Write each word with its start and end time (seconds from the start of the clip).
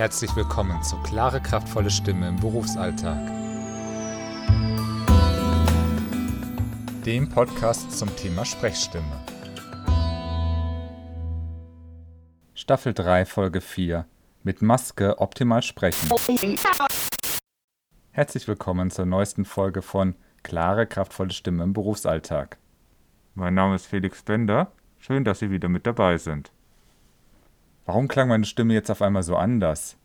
Herzlich 0.00 0.34
willkommen 0.34 0.82
zu 0.82 0.96
Klare, 1.02 1.42
kraftvolle 1.42 1.90
Stimme 1.90 2.26
im 2.26 2.36
Berufsalltag. 2.36 3.18
Dem 7.04 7.28
Podcast 7.28 7.92
zum 7.98 8.08
Thema 8.16 8.46
Sprechstimme. 8.46 9.04
Staffel 12.54 12.94
3, 12.94 13.26
Folge 13.26 13.60
4. 13.60 14.06
Mit 14.42 14.62
Maske 14.62 15.18
optimal 15.18 15.62
sprechen. 15.62 16.08
Herzlich 18.12 18.48
willkommen 18.48 18.90
zur 18.90 19.04
neuesten 19.04 19.44
Folge 19.44 19.82
von 19.82 20.14
Klare, 20.42 20.86
kraftvolle 20.86 21.32
Stimme 21.32 21.62
im 21.62 21.74
Berufsalltag. 21.74 22.56
Mein 23.34 23.52
Name 23.52 23.74
ist 23.74 23.84
Felix 23.84 24.22
Bender. 24.22 24.72
Schön, 24.98 25.24
dass 25.24 25.40
Sie 25.40 25.50
wieder 25.50 25.68
mit 25.68 25.86
dabei 25.86 26.16
sind. 26.16 26.52
Warum 27.86 28.08
klang 28.08 28.28
meine 28.28 28.44
Stimme 28.44 28.74
jetzt 28.74 28.90
auf 28.90 29.02
einmal 29.02 29.22
so 29.22 29.36
anders? 29.36 29.96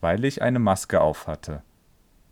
Weil 0.00 0.24
ich 0.24 0.42
eine 0.42 0.58
Maske 0.58 1.00
auf 1.00 1.26
hatte. 1.26 1.62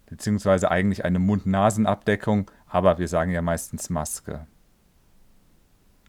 Beziehungsweise 0.06 0.70
eigentlich 0.70 1.04
eine 1.04 1.18
Mund-Nasen-Abdeckung, 1.18 2.50
aber 2.66 2.98
wir 2.98 3.08
sagen 3.08 3.30
ja 3.30 3.42
meistens 3.42 3.90
Maske. 3.90 4.46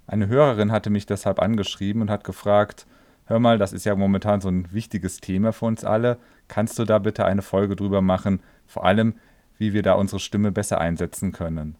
Eine 0.07 0.27
Hörerin 0.27 0.71
hatte 0.71 0.89
mich 0.89 1.05
deshalb 1.05 1.39
angeschrieben 1.39 2.01
und 2.01 2.09
hat 2.09 2.23
gefragt, 2.23 2.87
hör 3.25 3.39
mal, 3.39 3.57
das 3.57 3.71
ist 3.71 3.85
ja 3.85 3.95
momentan 3.95 4.41
so 4.41 4.49
ein 4.49 4.71
wichtiges 4.73 5.21
Thema 5.21 5.53
für 5.53 5.65
uns 5.65 5.85
alle, 5.85 6.17
kannst 6.47 6.77
du 6.79 6.83
da 6.83 6.99
bitte 6.99 7.25
eine 7.25 7.41
Folge 7.41 7.75
drüber 7.75 8.01
machen, 8.01 8.41
vor 8.65 8.85
allem, 8.85 9.15
wie 9.57 9.73
wir 9.73 9.83
da 9.83 9.93
unsere 9.93 10.19
Stimme 10.19 10.51
besser 10.51 10.81
einsetzen 10.81 11.31
können. 11.31 11.77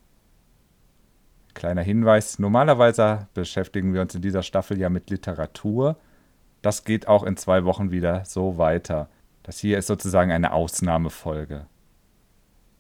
Kleiner 1.54 1.82
Hinweis, 1.82 2.40
normalerweise 2.40 3.28
beschäftigen 3.34 3.94
wir 3.94 4.02
uns 4.02 4.16
in 4.16 4.22
dieser 4.22 4.44
Staffel 4.44 4.80
ja 4.80 4.90
mit 4.90 5.10
Literatur, 5.10 5.98
das 6.62 6.84
geht 6.84 7.08
auch 7.08 7.24
in 7.24 7.38
zwei 7.38 7.66
Wochen 7.66 7.92
wieder 7.92 8.26
so 8.26 8.58
weiter. 8.58 9.10
Das 9.44 9.60
hier 9.60 9.78
ist 9.78 9.88
sozusagen 9.88 10.32
eine 10.32 10.54
Ausnahmefolge. 10.54 11.66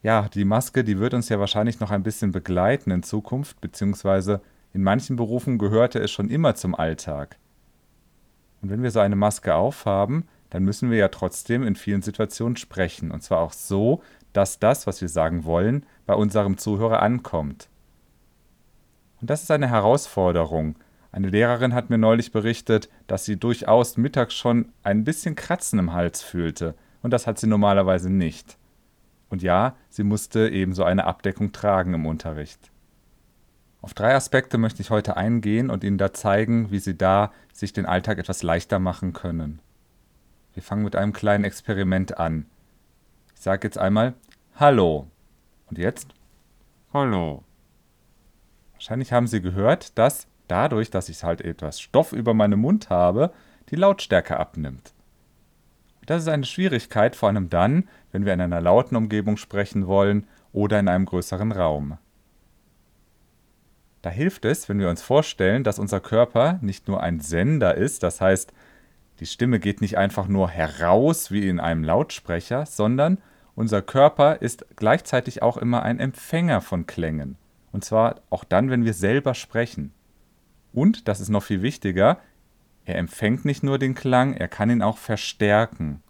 Ja, 0.03 0.29
die 0.29 0.45
Maske, 0.45 0.83
die 0.83 0.99
wird 0.99 1.13
uns 1.13 1.29
ja 1.29 1.39
wahrscheinlich 1.39 1.79
noch 1.79 1.91
ein 1.91 2.03
bisschen 2.03 2.31
begleiten 2.31 2.91
in 2.91 3.03
Zukunft, 3.03 3.61
beziehungsweise 3.61 4.41
in 4.73 4.83
manchen 4.83 5.15
Berufen 5.15 5.57
gehörte 5.57 5.99
es 5.99 6.11
schon 6.11 6.29
immer 6.29 6.55
zum 6.55 6.75
Alltag. 6.75 7.37
Und 8.61 8.69
wenn 8.69 8.83
wir 8.83 8.91
so 8.91 8.99
eine 8.99 9.15
Maske 9.15 9.55
aufhaben, 9.55 10.27
dann 10.49 10.63
müssen 10.63 10.91
wir 10.91 10.97
ja 10.97 11.07
trotzdem 11.07 11.63
in 11.63 11.75
vielen 11.75 12.01
Situationen 12.01 12.57
sprechen. 12.57 13.11
Und 13.11 13.21
zwar 13.21 13.39
auch 13.39 13.53
so, 13.53 14.01
dass 14.33 14.59
das, 14.59 14.87
was 14.87 15.01
wir 15.01 15.09
sagen 15.09 15.45
wollen, 15.45 15.85
bei 16.05 16.13
unserem 16.13 16.57
Zuhörer 16.57 17.01
ankommt. 17.01 17.69
Und 19.19 19.29
das 19.29 19.43
ist 19.43 19.51
eine 19.51 19.69
Herausforderung, 19.69 20.75
eine 21.11 21.29
Lehrerin 21.29 21.73
hat 21.73 21.89
mir 21.89 21.97
neulich 21.97 22.31
berichtet, 22.31 22.89
dass 23.07 23.25
sie 23.25 23.37
durchaus 23.37 23.97
mittags 23.97 24.33
schon 24.33 24.71
ein 24.83 25.03
bisschen 25.03 25.35
Kratzen 25.35 25.79
im 25.79 25.93
Hals 25.93 26.21
fühlte, 26.21 26.75
und 27.01 27.11
das 27.11 27.27
hat 27.27 27.39
sie 27.39 27.47
normalerweise 27.47 28.09
nicht. 28.09 28.57
Und 29.29 29.41
ja, 29.41 29.75
sie 29.89 30.03
musste 30.03 30.49
ebenso 30.49 30.83
eine 30.83 31.05
Abdeckung 31.05 31.51
tragen 31.51 31.93
im 31.93 32.05
Unterricht. 32.05 32.71
Auf 33.81 33.93
drei 33.93 34.13
Aspekte 34.13 34.57
möchte 34.57 34.81
ich 34.81 34.91
heute 34.91 35.17
eingehen 35.17 35.69
und 35.71 35.83
Ihnen 35.83 35.97
da 35.97 36.13
zeigen, 36.13 36.69
wie 36.69 36.79
Sie 36.79 36.95
da 36.95 37.31
sich 37.51 37.73
den 37.73 37.87
Alltag 37.87 38.19
etwas 38.19 38.43
leichter 38.43 38.77
machen 38.77 39.13
können. 39.13 39.59
Wir 40.53 40.61
fangen 40.61 40.83
mit 40.83 40.95
einem 40.95 41.13
kleinen 41.13 41.45
Experiment 41.45 42.19
an. 42.19 42.45
Ich 43.33 43.41
sage 43.41 43.67
jetzt 43.67 43.77
einmal 43.77 44.13
Hallo. 44.55 45.07
Und 45.67 45.77
jetzt? 45.79 46.09
Hallo. 46.93 47.43
Wahrscheinlich 48.73 49.11
haben 49.13 49.27
Sie 49.27 49.41
gehört, 49.41 49.97
dass 49.97 50.27
dadurch, 50.51 50.91
dass 50.91 51.09
ich 51.09 51.23
halt 51.23 51.41
etwas 51.41 51.79
Stoff 51.79 52.11
über 52.11 52.33
meinem 52.33 52.59
Mund 52.59 52.89
habe, 52.89 53.31
die 53.69 53.77
Lautstärke 53.77 54.37
abnimmt. 54.37 54.93
Das 56.05 56.23
ist 56.23 56.27
eine 56.27 56.45
Schwierigkeit, 56.45 57.15
vor 57.15 57.29
allem 57.29 57.49
dann, 57.49 57.87
wenn 58.11 58.25
wir 58.25 58.33
in 58.33 58.41
einer 58.41 58.59
lauten 58.59 58.95
Umgebung 58.95 59.37
sprechen 59.37 59.87
wollen 59.87 60.27
oder 60.51 60.79
in 60.79 60.89
einem 60.89 61.05
größeren 61.05 61.51
Raum. 61.51 61.97
Da 64.01 64.09
hilft 64.09 64.45
es, 64.45 64.67
wenn 64.67 64.79
wir 64.79 64.89
uns 64.89 65.01
vorstellen, 65.01 65.63
dass 65.63 65.79
unser 65.79 65.99
Körper 65.99 66.59
nicht 66.61 66.87
nur 66.87 67.01
ein 67.01 67.19
Sender 67.19 67.75
ist, 67.75 68.03
das 68.03 68.19
heißt, 68.19 68.51
die 69.19 69.27
Stimme 69.27 69.59
geht 69.59 69.81
nicht 69.81 69.97
einfach 69.97 70.27
nur 70.27 70.49
heraus 70.49 71.31
wie 71.31 71.47
in 71.47 71.59
einem 71.59 71.83
Lautsprecher, 71.83 72.65
sondern 72.65 73.19
unser 73.53 73.83
Körper 73.83 74.41
ist 74.41 74.65
gleichzeitig 74.75 75.43
auch 75.43 75.57
immer 75.57 75.83
ein 75.83 75.99
Empfänger 75.99 76.61
von 76.61 76.87
Klängen. 76.87 77.37
Und 77.71 77.85
zwar 77.85 78.21
auch 78.31 78.43
dann, 78.43 78.69
wenn 78.71 78.83
wir 78.83 78.93
selber 78.93 79.35
sprechen. 79.35 79.93
Und, 80.73 81.07
das 81.07 81.19
ist 81.19 81.29
noch 81.29 81.43
viel 81.43 81.61
wichtiger, 81.61 82.19
er 82.85 82.95
empfängt 82.95 83.45
nicht 83.45 83.63
nur 83.63 83.77
den 83.77 83.93
Klang, 83.93 84.33
er 84.33 84.47
kann 84.47 84.69
ihn 84.69 84.81
auch 84.81 84.97
verstärken. 84.97 86.01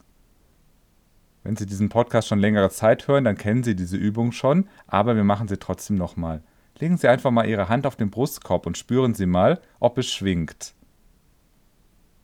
Wenn 1.44 1.56
Sie 1.56 1.66
diesen 1.66 1.90
Podcast 1.90 2.28
schon 2.28 2.40
längere 2.40 2.70
Zeit 2.70 3.08
hören, 3.08 3.24
dann 3.24 3.38
kennen 3.38 3.64
Sie 3.64 3.76
diese 3.76 3.98
Übung 3.98 4.32
schon, 4.32 4.68
aber 4.88 5.16
wir 5.16 5.24
machen 5.24 5.48
sie 5.48 5.58
trotzdem 5.58 5.96
nochmal. 5.98 6.44
Legen 6.78 6.98
Sie 6.98 7.08
einfach 7.08 7.32
mal 7.32 7.48
Ihre 7.48 7.68
Hand 7.68 7.88
auf 7.88 7.96
den 7.96 8.12
Brustkorb 8.12 8.66
und 8.66 8.78
spüren 8.78 9.16
Sie 9.16 9.26
mal, 9.26 9.60
ob 9.80 9.98
es 9.98 10.12
schwingt. 10.12 10.76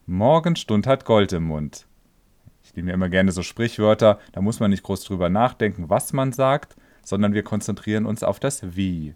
Morgenstund 0.06 0.88
hat 0.88 1.03
Gold 1.03 1.34
im 1.34 1.44
Mund. 1.44 1.88
Ich 2.64 2.76
nehme 2.76 2.88
mir 2.88 2.94
immer 2.94 3.09
gerne 3.09 3.31
so 3.31 3.44
Sprichwörter, 3.44 4.20
da 4.31 4.42
muss 4.42 4.59
man 4.59 4.72
nicht 4.72 4.84
groß 4.84 5.03
drüber 5.03 5.30
nachdenken, 5.30 5.90
was 5.90 6.14
man 6.14 6.31
sagt, 6.31 6.76
sondern 7.03 7.34
wir 7.34 7.44
konzentrieren 7.44 8.06
uns 8.06 8.24
auf 8.24 8.40
das 8.40 8.76
Wie. 8.76 9.16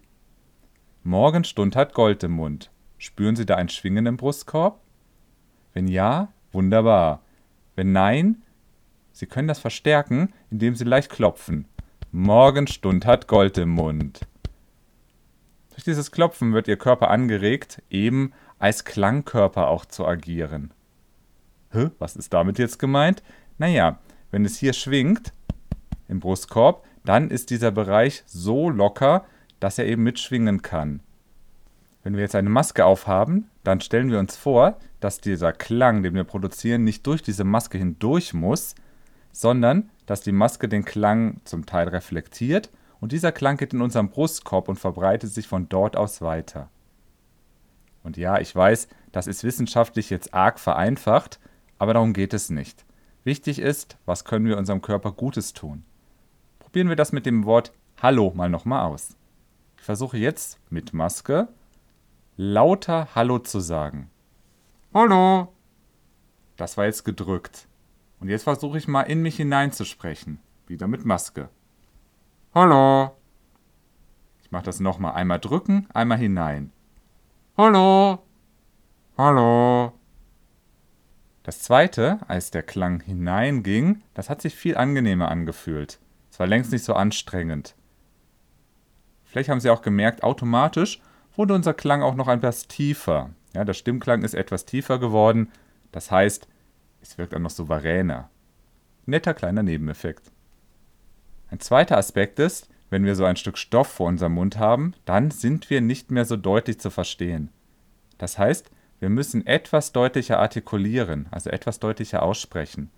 Morgenstund 1.02 1.76
hat 1.76 1.94
Gold 1.94 2.24
im 2.24 2.32
Mund. 2.32 2.70
Spüren 3.02 3.34
Sie 3.34 3.44
da 3.44 3.56
ein 3.56 3.68
Schwingen 3.68 4.06
im 4.06 4.16
Brustkorb? 4.16 4.78
Wenn 5.72 5.88
ja, 5.88 6.28
wunderbar. 6.52 7.24
Wenn 7.74 7.90
nein, 7.90 8.44
Sie 9.10 9.26
können 9.26 9.48
das 9.48 9.58
verstärken, 9.58 10.32
indem 10.52 10.76
Sie 10.76 10.84
leicht 10.84 11.10
klopfen. 11.10 11.66
Morgenstund 12.12 13.04
hat 13.04 13.26
Gold 13.26 13.58
im 13.58 13.70
Mund. 13.70 14.20
Durch 15.70 15.82
dieses 15.82 16.12
Klopfen 16.12 16.52
wird 16.52 16.68
Ihr 16.68 16.76
Körper 16.76 17.10
angeregt, 17.10 17.82
eben 17.90 18.32
als 18.60 18.84
Klangkörper 18.84 19.66
auch 19.66 19.84
zu 19.84 20.06
agieren. 20.06 20.72
Hä, 21.72 21.90
was 21.98 22.14
ist 22.14 22.32
damit 22.32 22.60
jetzt 22.60 22.78
gemeint? 22.78 23.24
Naja, 23.58 23.98
wenn 24.30 24.44
es 24.44 24.58
hier 24.58 24.74
schwingt, 24.74 25.32
im 26.06 26.20
Brustkorb, 26.20 26.86
dann 27.04 27.32
ist 27.32 27.50
dieser 27.50 27.72
Bereich 27.72 28.22
so 28.26 28.70
locker, 28.70 29.26
dass 29.58 29.78
er 29.78 29.86
eben 29.86 30.04
mitschwingen 30.04 30.62
kann. 30.62 31.00
Wenn 32.02 32.14
wir 32.14 32.22
jetzt 32.22 32.34
eine 32.34 32.50
Maske 32.50 32.84
aufhaben, 32.84 33.48
dann 33.62 33.80
stellen 33.80 34.10
wir 34.10 34.18
uns 34.18 34.36
vor, 34.36 34.78
dass 35.00 35.20
dieser 35.20 35.52
Klang, 35.52 36.02
den 36.02 36.14
wir 36.14 36.24
produzieren, 36.24 36.84
nicht 36.84 37.06
durch 37.06 37.22
diese 37.22 37.44
Maske 37.44 37.78
hindurch 37.78 38.34
muss, 38.34 38.74
sondern 39.30 39.90
dass 40.06 40.20
die 40.20 40.32
Maske 40.32 40.68
den 40.68 40.84
Klang 40.84 41.40
zum 41.44 41.64
Teil 41.64 41.88
reflektiert 41.88 42.70
und 43.00 43.12
dieser 43.12 43.32
Klang 43.32 43.56
geht 43.56 43.72
in 43.72 43.82
unserem 43.82 44.10
Brustkorb 44.10 44.68
und 44.68 44.78
verbreitet 44.78 45.32
sich 45.32 45.46
von 45.46 45.68
dort 45.68 45.96
aus 45.96 46.20
weiter. 46.22 46.68
Und 48.02 48.16
ja, 48.16 48.40
ich 48.40 48.54
weiß, 48.54 48.88
das 49.12 49.26
ist 49.26 49.44
wissenschaftlich 49.44 50.10
jetzt 50.10 50.34
arg 50.34 50.58
vereinfacht, 50.58 51.38
aber 51.78 51.94
darum 51.94 52.12
geht 52.12 52.34
es 52.34 52.50
nicht. 52.50 52.84
Wichtig 53.24 53.60
ist, 53.60 53.96
was 54.06 54.24
können 54.24 54.46
wir 54.46 54.58
unserem 54.58 54.82
Körper 54.82 55.12
Gutes 55.12 55.52
tun. 55.52 55.84
Probieren 56.58 56.88
wir 56.88 56.96
das 56.96 57.12
mit 57.12 57.26
dem 57.26 57.44
Wort 57.44 57.72
Hallo 58.00 58.32
mal 58.34 58.48
nochmal 58.48 58.86
aus. 58.86 59.16
Ich 59.78 59.84
versuche 59.84 60.16
jetzt 60.16 60.58
mit 60.70 60.92
Maske 60.92 61.48
lauter 62.36 63.08
Hallo 63.14 63.38
zu 63.38 63.60
sagen. 63.60 64.10
Hallo. 64.94 65.52
Das 66.56 66.76
war 66.76 66.86
jetzt 66.86 67.04
gedrückt. 67.04 67.68
Und 68.20 68.28
jetzt 68.28 68.44
versuche 68.44 68.78
ich 68.78 68.88
mal 68.88 69.02
in 69.02 69.20
mich 69.22 69.36
hineinzusprechen. 69.36 70.38
Wieder 70.66 70.86
mit 70.86 71.04
Maske. 71.04 71.48
Hallo. 72.54 73.16
Ich 74.42 74.50
mache 74.50 74.64
das 74.64 74.80
nochmal. 74.80 75.12
Einmal 75.12 75.40
drücken, 75.40 75.88
einmal 75.92 76.18
hinein. 76.18 76.72
Hallo. 77.56 78.22
Hallo. 79.18 79.92
Das 81.42 81.60
zweite, 81.60 82.20
als 82.28 82.50
der 82.50 82.62
Klang 82.62 83.00
hineinging, 83.00 84.02
das 84.14 84.30
hat 84.30 84.40
sich 84.40 84.54
viel 84.54 84.76
angenehmer 84.76 85.28
angefühlt. 85.30 85.98
Es 86.30 86.38
war 86.38 86.46
längst 86.46 86.72
nicht 86.72 86.84
so 86.84 86.94
anstrengend. 86.94 87.74
Vielleicht 89.24 89.48
haben 89.48 89.60
Sie 89.60 89.70
auch 89.70 89.82
gemerkt, 89.82 90.22
automatisch 90.22 91.00
wurde 91.36 91.54
unser 91.54 91.74
Klang 91.74 92.02
auch 92.02 92.14
noch 92.14 92.28
etwas 92.28 92.68
tiefer. 92.68 93.30
Ja, 93.54 93.64
der 93.64 93.74
Stimmklang 93.74 94.22
ist 94.22 94.34
etwas 94.34 94.64
tiefer 94.64 94.98
geworden. 94.98 95.50
Das 95.90 96.10
heißt, 96.10 96.48
es 97.00 97.18
wirkt 97.18 97.34
auch 97.34 97.38
noch 97.38 97.50
souveräner. 97.50 98.30
Netter 99.06 99.34
kleiner 99.34 99.62
Nebeneffekt. 99.62 100.30
Ein 101.50 101.60
zweiter 101.60 101.98
Aspekt 101.98 102.38
ist, 102.38 102.68
wenn 102.88 103.04
wir 103.04 103.16
so 103.16 103.24
ein 103.24 103.36
Stück 103.36 103.58
Stoff 103.58 103.88
vor 103.88 104.08
unserem 104.08 104.34
Mund 104.34 104.58
haben, 104.58 104.94
dann 105.04 105.30
sind 105.30 105.70
wir 105.70 105.80
nicht 105.80 106.10
mehr 106.10 106.24
so 106.24 106.36
deutlich 106.36 106.78
zu 106.78 106.90
verstehen. 106.90 107.50
Das 108.18 108.38
heißt, 108.38 108.70
wir 109.00 109.08
müssen 109.08 109.46
etwas 109.46 109.92
deutlicher 109.92 110.38
artikulieren, 110.38 111.26
also 111.30 111.50
etwas 111.50 111.80
deutlicher 111.80 112.22
aussprechen. 112.22 112.90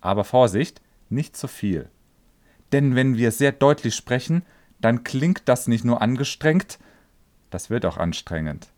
Aber 0.00 0.24
Vorsicht, 0.24 0.82
nicht 1.08 1.36
zu 1.36 1.46
viel. 1.46 1.88
Denn 2.72 2.96
wenn 2.96 3.16
wir 3.16 3.30
sehr 3.30 3.52
deutlich 3.52 3.94
sprechen, 3.94 4.42
dann 4.80 5.04
klingt 5.04 5.42
das 5.44 5.68
nicht 5.68 5.84
nur 5.84 6.02
angestrengt, 6.02 6.78
das 7.52 7.70
wird 7.70 7.86
auch 7.86 7.98
anstrengend. 7.98 8.72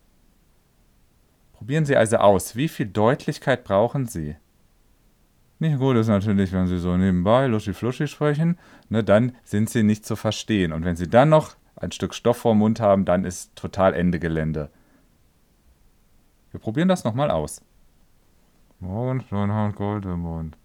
Probieren 1.52 1.84
Sie 1.84 1.96
also 1.96 2.16
aus, 2.16 2.56
wie 2.56 2.68
viel 2.68 2.86
Deutlichkeit 2.86 3.64
brauchen 3.64 4.06
Sie? 4.06 4.36
Nicht 5.60 5.78
gut 5.78 5.96
ist 5.96 6.08
natürlich, 6.08 6.52
wenn 6.52 6.66
Sie 6.66 6.78
so 6.78 6.96
nebenbei 6.96 7.46
luschi-fluschi 7.46 8.08
sprechen, 8.08 8.58
ne, 8.88 9.04
dann 9.04 9.36
sind 9.44 9.70
Sie 9.70 9.84
nicht 9.84 10.04
zu 10.04 10.16
verstehen. 10.16 10.72
Und 10.72 10.84
wenn 10.84 10.96
Sie 10.96 11.08
dann 11.08 11.28
noch 11.28 11.56
ein 11.76 11.92
Stück 11.92 12.14
Stoff 12.14 12.38
vor 12.38 12.54
dem 12.54 12.58
Mund 12.58 12.80
haben, 12.80 13.04
dann 13.04 13.24
ist 13.24 13.54
total 13.54 13.94
Ende 13.94 14.18
Gelände. 14.18 14.70
Wir 16.50 16.60
probieren 16.60 16.88
das 16.88 17.04
nochmal 17.04 17.30
aus. 17.30 17.62
Morgenstern 18.80 19.52
hat 19.52 19.76
Gold 19.76 20.04
im 20.04 20.20
Mund. 20.20 20.56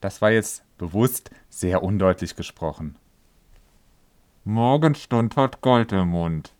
Das 0.00 0.22
war 0.22 0.30
jetzt 0.30 0.64
bewusst 0.78 1.30
sehr 1.48 1.82
undeutlich 1.82 2.36
gesprochen. 2.36 2.96
Morgenstund 4.50 5.36
hat 5.36 5.60
Gold 5.60 5.92
im 5.92 6.08
Mund. 6.08 6.52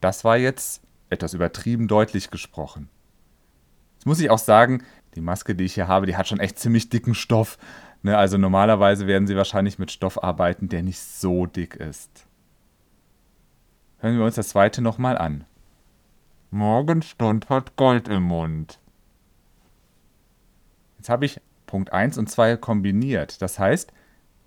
Das 0.00 0.24
war 0.24 0.38
jetzt 0.38 0.82
etwas 1.10 1.34
übertrieben 1.34 1.88
deutlich 1.88 2.30
gesprochen. 2.30 2.88
Jetzt 3.94 4.06
muss 4.06 4.18
ich 4.18 4.30
auch 4.30 4.38
sagen, 4.38 4.82
die 5.14 5.20
Maske, 5.20 5.54
die 5.54 5.64
ich 5.64 5.74
hier 5.74 5.86
habe, 5.86 6.06
die 6.06 6.16
hat 6.16 6.26
schon 6.26 6.40
echt 6.40 6.58
ziemlich 6.58 6.88
dicken 6.88 7.14
Stoff. 7.14 7.58
Ne, 8.02 8.16
also 8.16 8.38
normalerweise 8.38 9.06
werden 9.06 9.26
sie 9.26 9.36
wahrscheinlich 9.36 9.78
mit 9.78 9.90
Stoff 9.90 10.22
arbeiten, 10.22 10.70
der 10.70 10.82
nicht 10.82 11.00
so 11.00 11.44
dick 11.44 11.76
ist. 11.76 12.26
Hören 13.98 14.16
wir 14.16 14.24
uns 14.24 14.36
das 14.36 14.48
zweite 14.48 14.80
nochmal 14.80 15.18
an. 15.18 15.44
Morgenstund 16.50 17.50
hat 17.50 17.76
Gold 17.76 18.08
im 18.08 18.22
Mund. 18.22 18.78
Jetzt 20.96 21.10
habe 21.10 21.26
ich 21.26 21.40
Punkt 21.66 21.92
1 21.92 22.16
und 22.16 22.30
2 22.30 22.56
kombiniert. 22.56 23.42
Das 23.42 23.58
heißt, 23.58 23.92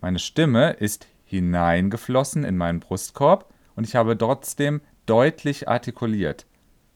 meine 0.01 0.19
Stimme 0.19 0.71
ist 0.71 1.07
hineingeflossen 1.27 2.43
in 2.43 2.57
meinen 2.57 2.79
Brustkorb 2.79 3.53
und 3.75 3.85
ich 3.85 3.95
habe 3.95 4.17
trotzdem 4.17 4.81
deutlich 5.05 5.67
artikuliert. 5.67 6.45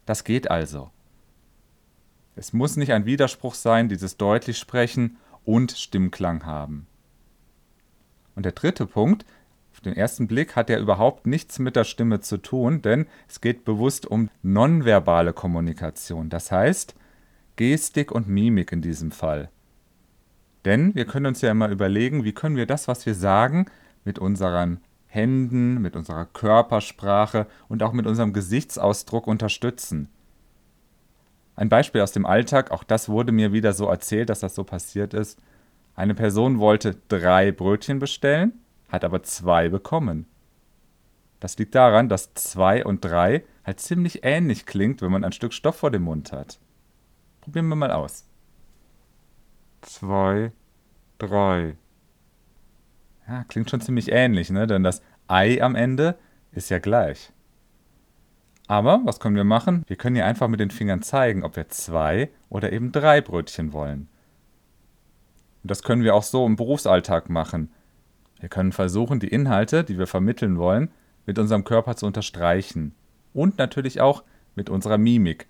Das 0.06 0.24
geht 0.24 0.50
also. 0.50 0.89
Es 2.36 2.54
muss 2.54 2.78
nicht 2.78 2.94
ein 2.94 3.06
Widerspruch 3.06 3.54
sein, 3.54 3.89
dieses 3.89 4.18
deutlich 4.18 4.57
sprechen 4.57 5.18
und 5.44 5.72
Stimmklang 5.72 6.45
haben. 6.45 6.88
Und 8.36 8.45
der 8.45 8.54
dritte 8.54 8.86
Punkt, 8.86 9.25
auf 9.74 9.81
den 9.81 9.95
ersten 9.95 10.28
Blick 10.28 10.56
hat 10.56 10.69
er 10.69 10.80
überhaupt 10.80 11.27
nichts 11.27 11.60
mit 11.60 11.75
der 11.75 11.84
Stimme 11.84 12.22
zu 12.22 12.38
tun, 12.38 12.81
denn 12.81 13.06
es 13.27 13.42
geht 13.42 13.66
bewusst 13.66 14.06
um 14.06 14.30
nonverbale 14.42 15.34
Kommunikation, 15.34 16.30
das 16.30 16.51
heißt 16.51 16.95
Gestik 17.56 18.12
und 18.12 18.27
Mimik 18.27 18.72
in 18.72 18.81
diesem 18.81 19.12
Fall. 19.12 19.50
Denn 20.66 20.95
wir 20.95 21.06
können 21.06 21.25
uns 21.25 21.42
ja 21.42 21.51
immer 21.51 21.69
überlegen, 21.69 22.24
wie 22.24 22.34
können 22.34 22.56
wir 22.56 22.66
das, 22.66 22.88
was 22.88 23.06
wir 23.06 23.16
sagen, 23.16 23.66
mit 24.03 24.19
unseren 24.19 24.80
Händen, 25.07 25.81
mit 25.81 25.95
unserer 25.95 26.25
Körpersprache 26.25 27.48
und 27.68 27.83
auch 27.83 27.92
mit 27.92 28.07
unserem 28.07 28.33
Gesichtsausdruck 28.33 29.27
unterstützen. 29.27 30.09
Ein 31.56 31.69
Beispiel 31.69 32.01
aus 32.01 32.12
dem 32.12 32.25
Alltag, 32.25 32.71
auch 32.71 32.83
das 32.83 33.09
wurde 33.09 33.31
mir 33.31 33.51
wieder 33.51 33.74
so 33.74 33.88
erzählt, 33.88 34.30
dass 34.30 34.39
das 34.39 34.56
so 34.56 34.63
passiert 34.63 35.13
ist. 35.13 35.39
Eine 35.95 36.15
Person 36.15 36.59
wollte 36.59 36.95
drei 37.09 37.51
Brötchen 37.51 38.00
bestellen, 38.00 38.53
hat 38.89 39.03
aber 39.03 39.21
zwei 39.24 39.69
bekommen. 39.69 40.25
Das 41.42 41.57
liegt 41.57 41.75
daran, 41.75 42.07
dass 42.07 42.33
zwei 42.36 42.86
und 42.86 43.03
drei 43.03 43.44
halt 43.65 43.80
ziemlich 43.80 44.24
ähnlich 44.24 44.65
klingt, 44.65 45.01
wenn 45.01 45.12
man 45.12 45.24
ein 45.24 45.31
Stück 45.33 45.53
Stoff 45.53 45.75
vor 45.75 45.92
dem 45.92 46.03
Mund 46.03 46.31
hat. 46.31 46.59
Probieren 47.42 47.68
wir 47.68 47.75
mal 47.75 47.92
aus. 47.92 48.25
Zwei, 49.81 50.51
drei. 51.18 51.75
Ja, 53.31 53.45
klingt 53.45 53.69
schon 53.69 53.80
ziemlich 53.80 54.12
ähnlich, 54.12 54.50
ne? 54.50 54.68
Denn 54.68 54.83
das 54.83 55.01
Ei 55.30 55.63
am 55.63 55.75
Ende 55.75 56.18
ist 56.51 56.69
ja 56.69 56.80
gleich. 56.80 57.31
Aber 58.68 59.00
was 59.06 59.22
können 59.22 59.38
wir 59.38 59.45
machen? 59.45 59.86
Wir 59.88 59.95
können 59.95 60.18
hier 60.18 60.25
einfach 60.25 60.50
mit 60.50 60.60
den 60.60 60.69
Fingern 60.69 61.01
zeigen, 61.01 61.44
ob 61.44 61.56
wir 61.56 61.69
zwei 61.69 62.30
oder 62.50 62.74
eben 62.74 62.92
drei 62.92 63.22
Brötchen 63.22 63.72
wollen. 63.72 64.10
Und 65.63 65.72
das 65.72 65.81
können 65.81 66.04
wir 66.04 66.13
auch 66.13 66.24
so 66.24 66.45
im 66.45 66.57
Berufsalltag 66.57 67.30
machen. 67.30 67.72
Wir 68.42 68.50
können 68.50 68.74
versuchen, 68.74 69.22
die 69.22 69.30
Inhalte, 69.30 69.86
die 69.86 69.98
wir 69.98 70.07
vermitteln 70.07 70.57
wollen, 70.57 70.92
mit 71.25 71.39
unserem 71.39 71.63
Körper 71.63 71.95
zu 71.95 72.07
unterstreichen. 72.07 72.94
Und 73.34 73.57
natürlich 73.57 74.01
auch 74.01 74.24
mit 74.56 74.69
unserer 74.69 74.98
Mimik, 74.98 75.48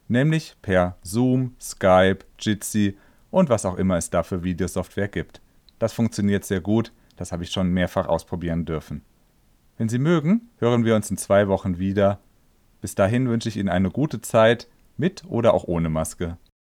nämlich 0.08 0.56
per 0.62 0.96
Zoom, 1.02 1.54
Skype, 1.60 2.20
Jitsi 2.38 2.96
und 3.30 3.50
was 3.50 3.66
auch 3.66 3.76
immer 3.76 3.98
es 3.98 4.08
da 4.08 4.22
für 4.22 4.42
Videosoftware 4.42 5.08
gibt. 5.08 5.42
Das 5.78 5.92
funktioniert 5.92 6.46
sehr 6.46 6.62
gut, 6.62 6.94
das 7.16 7.30
habe 7.30 7.44
ich 7.44 7.50
schon 7.50 7.68
mehrfach 7.68 8.08
ausprobieren 8.08 8.64
dürfen. 8.64 9.02
Wenn 9.76 9.90
Sie 9.90 9.98
mögen, 9.98 10.48
hören 10.60 10.86
wir 10.86 10.96
uns 10.96 11.10
in 11.10 11.18
zwei 11.18 11.46
Wochen 11.48 11.78
wieder. 11.78 12.20
Bis 12.80 12.94
dahin 12.94 13.28
wünsche 13.28 13.50
ich 13.50 13.58
Ihnen 13.58 13.68
eine 13.68 13.90
gute 13.90 14.22
Zeit, 14.22 14.66
mit 14.96 15.24
oder 15.28 15.52
auch 15.52 15.64
ohne 15.64 15.90
Maske. 15.90 16.38